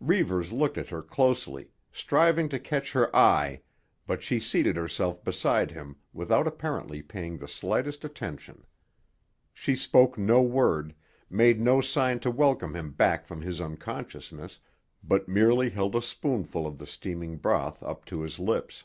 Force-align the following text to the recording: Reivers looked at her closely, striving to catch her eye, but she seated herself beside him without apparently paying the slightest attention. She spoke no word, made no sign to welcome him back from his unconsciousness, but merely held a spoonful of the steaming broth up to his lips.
Reivers 0.00 0.50
looked 0.50 0.78
at 0.78 0.88
her 0.88 1.00
closely, 1.00 1.70
striving 1.92 2.48
to 2.48 2.58
catch 2.58 2.90
her 2.90 3.14
eye, 3.14 3.60
but 4.04 4.20
she 4.20 4.40
seated 4.40 4.74
herself 4.76 5.22
beside 5.22 5.70
him 5.70 5.94
without 6.12 6.48
apparently 6.48 7.02
paying 7.02 7.38
the 7.38 7.46
slightest 7.46 8.04
attention. 8.04 8.66
She 9.54 9.76
spoke 9.76 10.18
no 10.18 10.42
word, 10.42 10.92
made 11.30 11.60
no 11.60 11.80
sign 11.80 12.18
to 12.26 12.32
welcome 12.32 12.74
him 12.74 12.90
back 12.94 13.26
from 13.26 13.42
his 13.42 13.60
unconsciousness, 13.60 14.58
but 15.04 15.28
merely 15.28 15.70
held 15.70 15.94
a 15.94 16.02
spoonful 16.02 16.66
of 16.66 16.78
the 16.78 16.86
steaming 16.88 17.36
broth 17.36 17.80
up 17.80 18.04
to 18.06 18.22
his 18.22 18.40
lips. 18.40 18.82